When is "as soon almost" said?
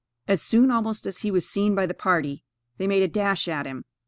0.27-1.05